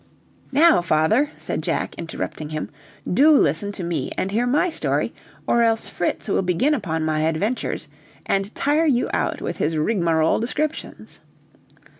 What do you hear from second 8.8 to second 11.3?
you out with his rigmarole descriptions."